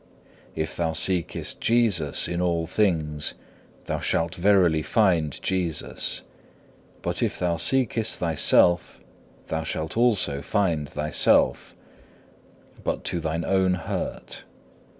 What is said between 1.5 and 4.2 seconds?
Jesus in all things thou